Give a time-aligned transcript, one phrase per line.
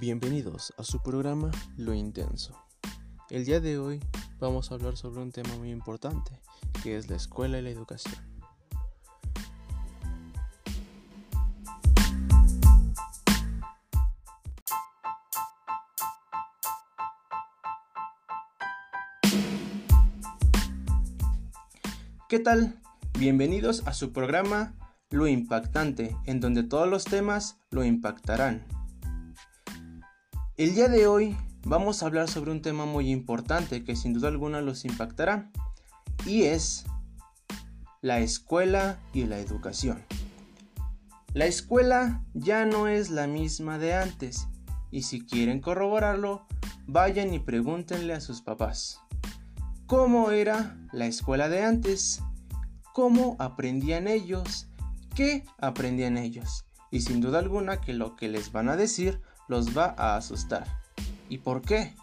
[0.00, 2.56] Bienvenidos a su programa Lo Intenso.
[3.30, 4.00] El día de hoy
[4.38, 6.38] vamos a hablar sobre un tema muy importante,
[6.84, 8.14] que es la escuela y la educación.
[22.28, 22.80] ¿Qué tal?
[23.18, 24.76] Bienvenidos a su programa
[25.10, 28.77] Lo Impactante, en donde todos los temas lo impactarán.
[30.58, 34.26] El día de hoy vamos a hablar sobre un tema muy importante que sin duda
[34.26, 35.52] alguna los impactará
[36.26, 36.84] y es
[38.00, 40.04] la escuela y la educación.
[41.32, 44.48] La escuela ya no es la misma de antes
[44.90, 46.44] y si quieren corroborarlo,
[46.88, 48.98] vayan y pregúntenle a sus papás.
[49.86, 52.20] ¿Cómo era la escuela de antes?
[52.92, 54.66] ¿Cómo aprendían ellos?
[55.14, 56.64] ¿Qué aprendían ellos?
[56.90, 60.66] Y sin duda alguna que lo que les van a decir los va a asustar.
[61.28, 61.94] ¿Y por qué?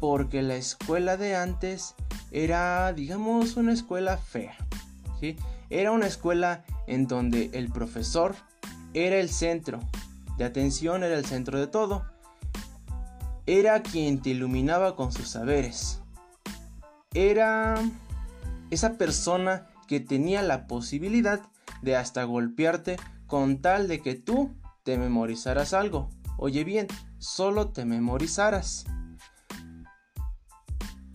[0.00, 1.94] Porque la escuela de antes
[2.30, 4.56] era, digamos, una escuela fea.
[5.20, 5.36] ¿sí?
[5.68, 8.34] Era una escuela en donde el profesor
[8.94, 9.80] era el centro
[10.36, 12.04] de atención, era el centro de todo.
[13.46, 16.00] Era quien te iluminaba con sus saberes.
[17.14, 17.74] Era
[18.70, 21.40] esa persona que tenía la posibilidad
[21.82, 22.96] de hasta golpearte
[23.26, 24.50] con tal de que tú
[24.84, 26.10] te memorizaras algo.
[26.42, 26.88] Oye bien,
[27.18, 28.86] solo te memorizaras.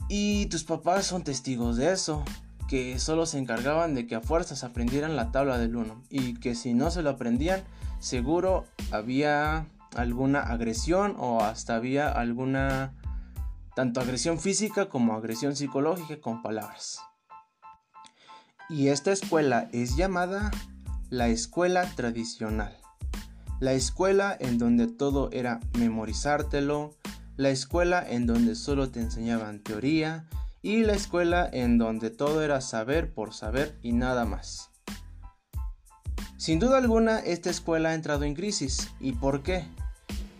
[0.07, 2.23] Y tus papás son testigos de eso,
[2.67, 6.53] que solo se encargaban de que a fuerzas aprendieran la tabla del 1 y que
[6.53, 7.63] si no se lo aprendían,
[7.97, 9.65] seguro había
[9.95, 12.93] alguna agresión o hasta había alguna
[13.75, 16.99] tanto agresión física como agresión psicológica con palabras.
[18.69, 20.51] Y esta escuela es llamada
[21.09, 22.84] la escuela tradicional.
[23.61, 26.93] La escuela en donde todo era memorizártelo,
[27.37, 30.27] la escuela en donde solo te enseñaban teoría
[30.61, 34.71] y la escuela en donde todo era saber por saber y nada más.
[36.37, 38.89] Sin duda alguna, esta escuela ha entrado en crisis.
[38.99, 39.65] ¿Y por qué?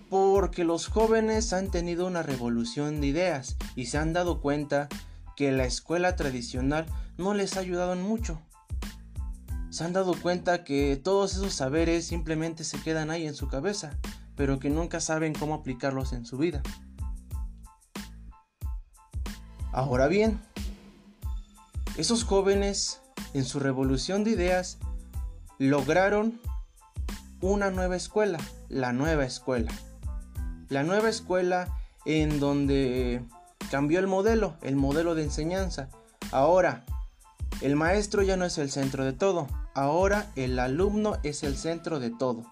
[0.09, 4.89] Porque los jóvenes han tenido una revolución de ideas y se han dado cuenta
[5.37, 6.85] que la escuela tradicional
[7.17, 8.41] no les ha ayudado en mucho
[9.75, 13.97] se han dado cuenta que todos esos saberes simplemente se quedan ahí en su cabeza,
[14.37, 16.63] pero que nunca saben cómo aplicarlos en su vida.
[19.73, 20.39] Ahora bien,
[21.97, 23.01] esos jóvenes
[23.33, 24.77] en su revolución de ideas
[25.59, 26.39] lograron
[27.41, 28.37] una nueva escuela,
[28.69, 29.73] la nueva escuela.
[30.69, 33.25] La nueva escuela en donde
[33.69, 35.89] cambió el modelo, el modelo de enseñanza.
[36.31, 36.85] Ahora,
[37.59, 41.99] el maestro ya no es el centro de todo, Ahora el alumno es el centro
[41.99, 42.45] de todo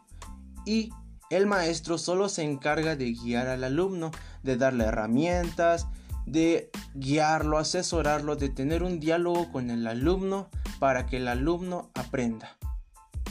[0.65, 0.91] y
[1.29, 4.11] el maestro solo se encarga de guiar al alumno,
[4.43, 5.87] de darle herramientas,
[6.25, 12.57] de guiarlo, asesorarlo, de tener un diálogo con el alumno para que el alumno aprenda.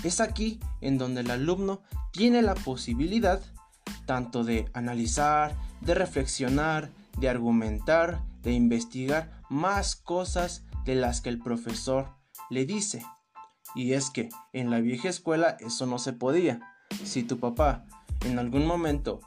[0.04, 1.82] Es aquí en donde el alumno
[2.12, 3.40] tiene la posibilidad
[4.06, 11.38] tanto de analizar, de reflexionar, de argumentar, de investigar más cosas de las que el
[11.38, 12.08] profesor
[12.50, 13.04] le dice.
[13.74, 16.60] Y es que en la vieja escuela eso no se podía.
[17.04, 17.86] Si tu papá
[18.24, 19.20] en algún momento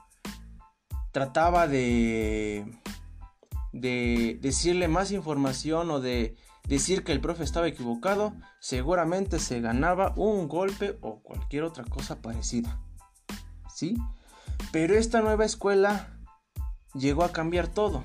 [1.12, 2.66] trataba de,
[3.72, 6.36] de decirle más información o de
[6.68, 12.22] decir que el profe estaba equivocado, seguramente se ganaba un golpe o cualquier otra cosa
[12.22, 12.80] parecida.
[13.74, 13.98] ¿Sí?
[14.72, 16.20] Pero esta nueva escuela
[16.94, 18.04] llegó a cambiar todo.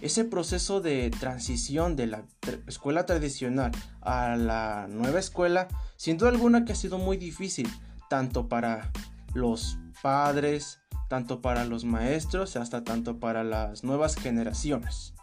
[0.00, 2.24] Ese proceso de transición de la
[2.66, 7.68] escuela tradicional a la nueva escuela, sin duda alguna que ha sido muy difícil,
[8.08, 8.92] tanto para
[9.34, 15.14] los padres, tanto para los maestros, hasta tanto para las nuevas generaciones.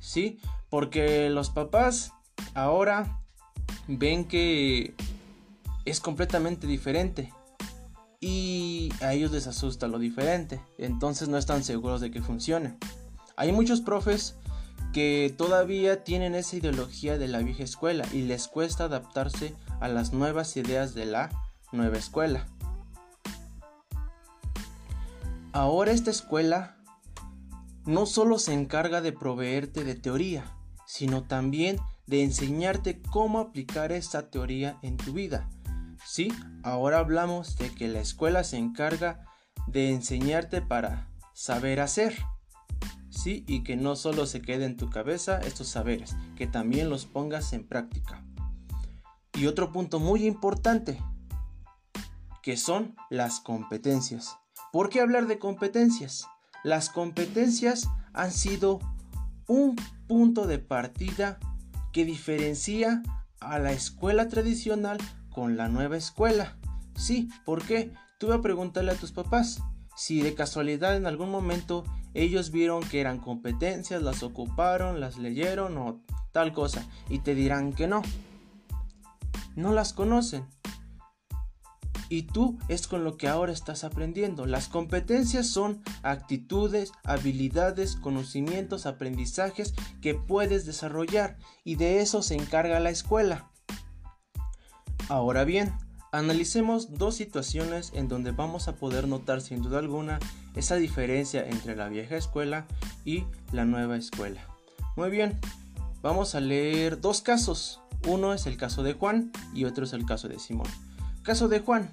[0.00, 0.38] ¿Sí?
[0.70, 2.12] Porque los papás
[2.54, 3.20] ahora
[3.88, 4.94] ven que
[5.84, 7.32] es completamente diferente
[8.20, 12.76] y a ellos les asusta lo diferente, entonces no están seguros de que funcione.
[13.36, 14.34] Hay muchos profes
[14.94, 20.14] que todavía tienen esa ideología de la vieja escuela y les cuesta adaptarse a las
[20.14, 21.30] nuevas ideas de la
[21.70, 22.46] nueva escuela.
[25.52, 26.76] Ahora esta escuela
[27.84, 30.44] no solo se encarga de proveerte de teoría,
[30.86, 35.48] sino también de enseñarte cómo aplicar esa teoría en tu vida.
[36.06, 39.24] Sí, ahora hablamos de que la escuela se encarga
[39.66, 42.16] de enseñarte para saber hacer.
[43.16, 43.44] ¿Sí?
[43.46, 47.52] Y que no solo se quede en tu cabeza estos saberes, que también los pongas
[47.52, 48.22] en práctica.
[49.34, 51.02] Y otro punto muy importante,
[52.42, 54.36] que son las competencias.
[54.72, 56.26] ¿Por qué hablar de competencias?
[56.62, 58.78] Las competencias han sido
[59.46, 59.76] un
[60.06, 61.38] punto de partida
[61.92, 63.02] que diferencia
[63.40, 64.98] a la escuela tradicional
[65.30, 66.56] con la nueva escuela.
[66.94, 67.92] Sí, ¿por qué?
[68.18, 69.60] Tú vas a preguntarle a tus papás
[69.96, 71.84] si de casualidad en algún momento
[72.14, 76.00] ellos vieron que eran competencias, las ocuparon, las leyeron o
[76.32, 78.02] tal cosa y te dirán que no.
[79.54, 80.46] No las conocen.
[82.08, 84.46] Y tú es con lo que ahora estás aprendiendo.
[84.46, 92.78] Las competencias son actitudes, habilidades, conocimientos, aprendizajes que puedes desarrollar y de eso se encarga
[92.80, 93.50] la escuela.
[95.08, 95.72] Ahora bien,
[96.16, 100.18] analicemos dos situaciones en donde vamos a poder notar sin duda alguna
[100.54, 102.66] esa diferencia entre la vieja escuela
[103.04, 104.40] y la nueva escuela.
[104.96, 105.38] Muy bien,
[106.02, 107.80] vamos a leer dos casos.
[108.06, 110.68] Uno es el caso de Juan y otro es el caso de Simón.
[111.22, 111.90] Caso de Juan.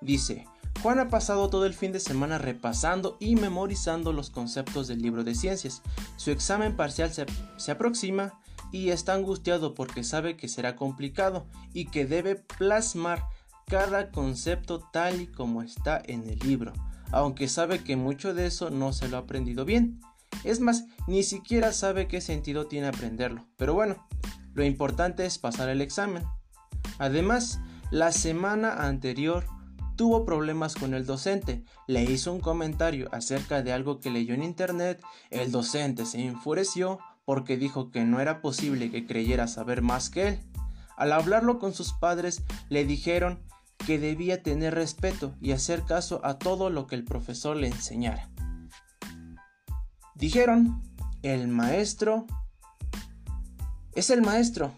[0.00, 0.46] Dice,
[0.82, 5.24] Juan ha pasado todo el fin de semana repasando y memorizando los conceptos del libro
[5.24, 5.82] de ciencias.
[6.16, 7.26] Su examen parcial se,
[7.56, 8.38] se, aproxima
[8.70, 13.24] y está angustiado porque sabe que será complicado y que debe plasmar
[13.68, 16.72] cada concepto tal y como está en el libro,
[17.10, 20.00] aunque sabe que mucho de eso no se lo ha aprendido bien.
[20.44, 23.44] Es más, ni siquiera sabe qué sentido tiene aprenderlo.
[23.56, 24.06] Pero bueno,
[24.54, 26.22] lo importante es pasar el examen.
[26.98, 27.58] Además,
[27.90, 29.46] la semana anterior
[29.96, 34.44] tuvo problemas con el docente, le hizo un comentario acerca de algo que leyó en
[34.44, 40.08] internet, el docente se enfureció porque dijo que no era posible que creyera saber más
[40.10, 40.40] que él.
[40.96, 43.40] Al hablarlo con sus padres, le dijeron
[43.84, 48.30] que debía tener respeto y hacer caso a todo lo que el profesor le enseñara.
[50.14, 50.82] Dijeron,
[51.22, 52.26] el maestro
[53.94, 54.72] es el maestro.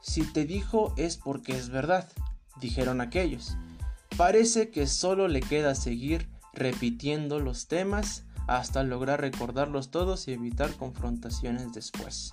[0.00, 2.08] Si te dijo es porque es verdad
[2.62, 3.56] dijeron aquellos.
[4.16, 10.72] Parece que solo le queda seguir repitiendo los temas hasta lograr recordarlos todos y evitar
[10.74, 12.32] confrontaciones después.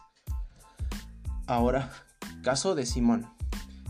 [1.48, 1.92] Ahora,
[2.44, 3.28] caso de Simón.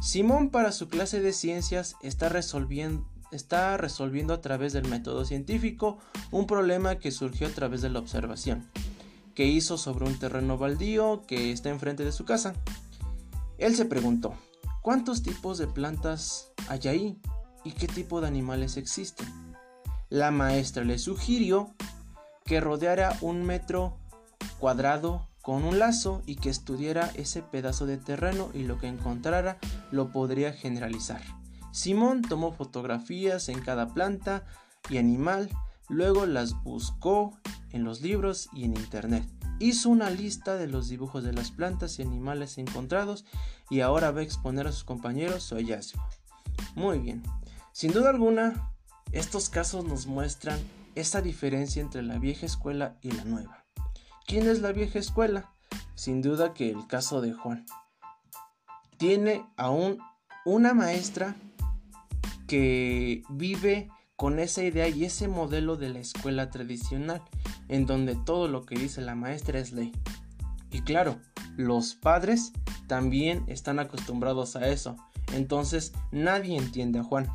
[0.02, 5.98] Simón para su clase de ciencias está resolviendo, está resolviendo a través del método científico
[6.32, 8.70] un problema que surgió a través de la observación,
[9.36, 12.54] que hizo sobre un terreno baldío que está enfrente de su casa.
[13.58, 14.36] Él se preguntó,
[14.82, 17.22] ¿Cuántos tipos de plantas hay ahí?
[17.66, 19.28] ¿Y qué tipo de animales existen?
[20.10, 21.76] La maestra le sugirió
[22.46, 23.98] que rodeara un metro
[24.58, 29.58] cuadrado con un lazo y que estudiara ese pedazo de terreno y lo que encontrara
[29.90, 31.24] lo podría generalizar.
[31.72, 34.46] Simón tomó fotografías en cada planta
[34.92, 35.50] y animal,
[35.88, 37.36] luego las buscó
[37.72, 39.28] en los libros y en internet.
[39.58, 43.26] Hizo una lista de los dibujos de las plantas y animales encontrados
[43.72, 46.08] y ahora va a exponer a sus compañeros su hallazgo.
[46.76, 47.24] Muy bien.
[47.72, 48.72] Sin duda alguna,
[49.14, 50.60] estos casos nos muestran
[50.94, 53.59] esa diferencia entre la vieja escuela y la nueva.
[54.30, 55.50] ¿Quién es la vieja escuela?
[55.96, 57.66] Sin duda que el caso de Juan.
[58.98, 59.98] Tiene aún
[60.46, 61.36] una maestra
[62.46, 67.24] que vive con esa idea y ese modelo de la escuela tradicional,
[67.70, 69.94] en donde todo lo que dice la maestra es ley.
[70.70, 71.20] Y claro,
[71.58, 72.54] los padres
[72.86, 74.96] también están acostumbrados a eso.
[75.34, 77.28] Entonces nadie entiende a Juan.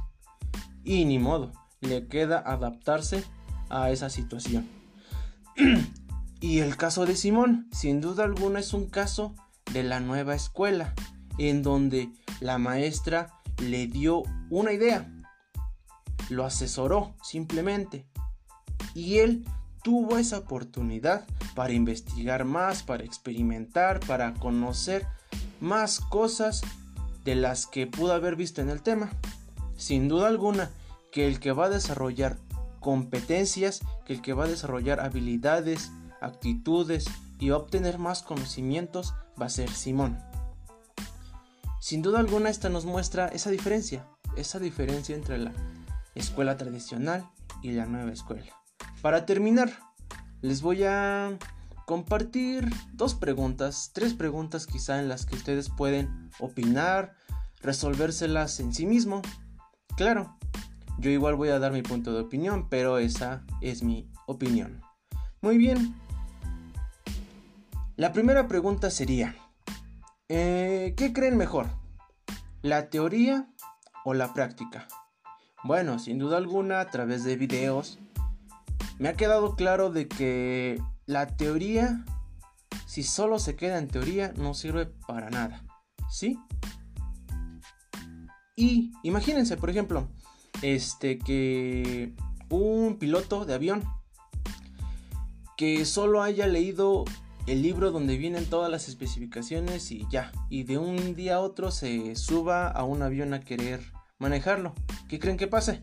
[0.84, 3.24] Y ni modo, le queda adaptarse
[3.68, 4.68] a esa situación.
[6.44, 9.34] y el caso de Simón, sin duda alguna, es un caso
[9.72, 10.92] de la nueva escuela,
[11.38, 15.10] en donde la maestra le dio una idea,
[16.28, 18.04] lo asesoró simplemente,
[18.94, 19.46] y él
[19.82, 25.06] tuvo esa oportunidad para investigar más, para experimentar, para conocer
[25.62, 26.60] más cosas
[27.24, 29.10] de las que pudo haber visto en el tema.
[29.78, 30.70] Sin duda alguna
[31.10, 32.36] que el que va a desarrollar
[32.80, 35.90] competencias, que el que va a desarrollar habilidades,
[36.24, 37.06] actitudes
[37.38, 40.18] y obtener más conocimientos va a ser Simón.
[41.80, 45.52] Sin duda alguna esta nos muestra esa diferencia, esa diferencia entre la
[46.14, 47.28] escuela tradicional
[47.62, 48.52] y la nueva escuela.
[49.02, 49.70] Para terminar,
[50.40, 51.38] les voy a
[51.86, 57.16] compartir dos preguntas, tres preguntas quizá en las que ustedes pueden opinar,
[57.60, 59.20] resolvérselas en sí mismo.
[59.96, 60.38] Claro,
[60.98, 64.80] yo igual voy a dar mi punto de opinión, pero esa es mi opinión.
[65.42, 65.94] Muy bien.
[67.96, 69.36] La primera pregunta sería,
[70.28, 71.68] eh, ¿qué creen mejor?
[72.60, 73.48] ¿La teoría
[74.04, 74.88] o la práctica?
[75.62, 78.00] Bueno, sin duda alguna, a través de videos,
[78.98, 82.04] me ha quedado claro de que la teoría,
[82.84, 85.64] si solo se queda en teoría, no sirve para nada.
[86.10, 86.36] ¿Sí?
[88.56, 90.08] Y imagínense, por ejemplo,
[90.62, 92.12] este que
[92.48, 93.84] un piloto de avión
[95.56, 97.04] que solo haya leído
[97.46, 101.70] el libro donde vienen todas las especificaciones y ya, y de un día a otro
[101.70, 103.80] se suba a un avión a querer
[104.18, 104.74] manejarlo.
[105.08, 105.82] ¿Qué creen que pase?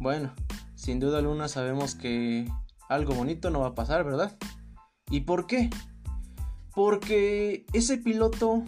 [0.00, 0.34] Bueno,
[0.74, 2.46] sin duda alguna sabemos que
[2.90, 4.36] algo bonito no va a pasar, ¿verdad?
[5.10, 5.70] ¿Y por qué?
[6.74, 8.64] Porque ese piloto,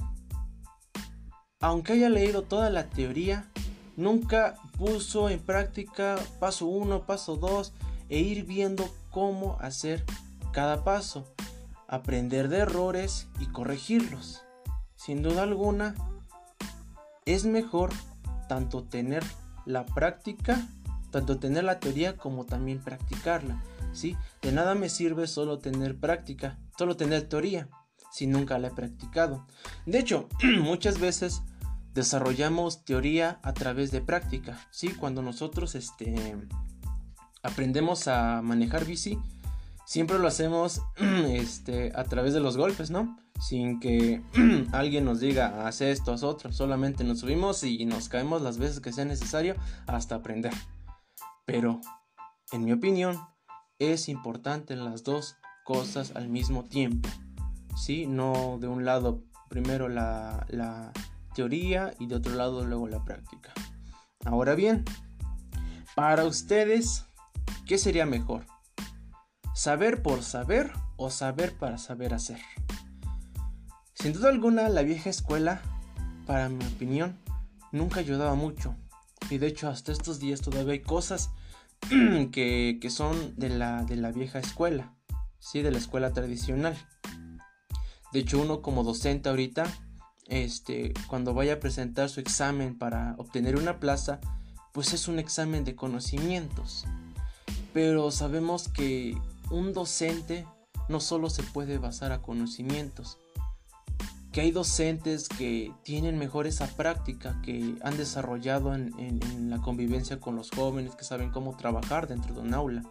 [1.61, 3.51] aunque haya leído toda la teoría,
[3.97, 7.75] nunca puso en práctica paso 1, paso 2
[8.09, 10.05] e ir viendo cómo hacer
[10.53, 11.36] cada paso
[11.89, 14.43] aprender de errores y corregirlos.
[14.97, 15.95] Sin duda alguna,
[17.25, 17.93] es mejor
[18.49, 19.25] tanto tener
[19.65, 20.67] la práctica,
[21.11, 23.63] tanto tener la teoría como también practicarla.
[23.93, 24.17] ¿sí?
[24.43, 27.69] De nada me sirve solo tener práctica, solo tener teoría,
[28.13, 29.47] si nunca la he practicado.
[29.85, 30.29] De hecho,
[30.61, 31.43] muchas veces
[31.95, 34.59] desarrollamos teoría a través de práctica.
[34.71, 34.89] ¿sí?
[34.91, 36.37] Cuando nosotros este,
[37.43, 39.19] aprendemos a manejar bici,
[39.87, 40.83] siempre lo hacemos
[41.29, 43.17] este, a través de los golpes, ¿no?
[43.41, 44.23] Sin que
[44.73, 46.53] alguien nos diga, haz esto, haz otro.
[46.53, 49.55] Solamente nos subimos y nos caemos las veces que sea necesario
[49.87, 50.53] hasta aprender.
[51.47, 51.81] Pero,
[52.53, 53.17] en mi opinión,
[53.79, 57.09] es importante las dos cosas al mismo tiempo.
[57.77, 58.07] ¿Sí?
[58.07, 60.93] No de un lado primero la, la
[61.35, 63.53] teoría y de otro lado luego la práctica.
[64.25, 64.85] Ahora bien,
[65.95, 67.05] para ustedes,
[67.67, 68.45] ¿qué sería mejor?
[69.57, 72.39] Saber por saber o saber para saber hacer.
[73.95, 75.63] Sin duda alguna, la vieja escuela,
[76.27, 77.19] para mi opinión,
[77.73, 78.77] nunca ayudaba mucho.
[79.31, 81.31] Y de hecho, hasta estos días todavía hay cosas
[82.33, 84.95] que, son de la, de la vieja escuela,
[85.39, 85.63] ¿sí?
[85.63, 86.77] de la escuela tradicional.
[88.13, 89.65] De hecho, uno como docente ahorita,
[90.27, 94.21] este, cuando vaya a presentar su examen para obtener una plaza,
[94.75, 96.85] pues es un examen de conocimientos.
[97.73, 99.17] Pero sabemos que
[99.51, 100.47] un docente
[100.89, 103.19] no solo se puede basar a conocimientos,
[104.37, 110.37] que hay docentes que tienen mejor esa práctica, que han desarrollado en, la convivencia con
[110.37, 112.83] los jóvenes, que saben cómo trabajar dentro de un aula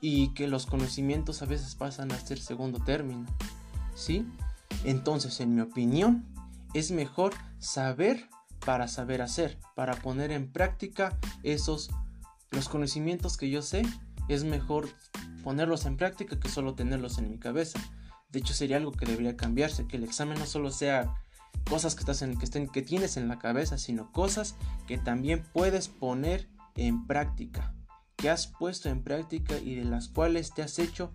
[0.00, 3.26] y que los conocimientos a veces pasan a ser segundo término.
[3.94, 4.26] ¿Sí?
[4.84, 6.24] Entonces, en mi opinión,
[6.72, 8.30] es mejor saber
[8.64, 11.90] para saber hacer, para poner en práctica esos
[12.50, 13.82] los conocimientos que yo sé,
[14.28, 14.88] es mejor
[15.42, 17.78] ponerlos en práctica que solo tenerlos en mi cabeza.
[18.30, 21.14] De hecho, sería algo que debería cambiarse, que el examen no solo sea
[21.68, 24.56] cosas que, estás en, que, estén, que tienes en la cabeza, sino cosas
[24.86, 27.74] que también puedes poner en práctica,
[28.16, 31.12] que has puesto en práctica y de las cuales te has hecho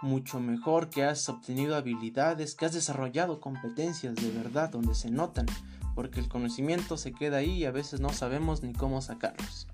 [0.00, 5.46] mucho mejor, que has obtenido habilidades, que has desarrollado competencias de verdad donde se notan,
[5.94, 9.66] porque el conocimiento se queda ahí y a veces no sabemos ni cómo sacarlos.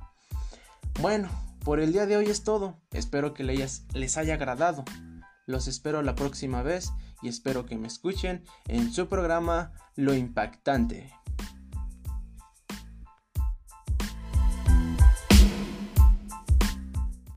[1.00, 1.28] Bueno,
[1.64, 2.80] por el día de hoy es todo.
[2.92, 4.84] Espero que les haya agradado.
[5.46, 11.12] Los espero la próxima vez y espero que me escuchen en su programa Lo Impactante.